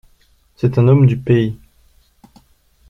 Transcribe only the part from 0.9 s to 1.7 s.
du pays.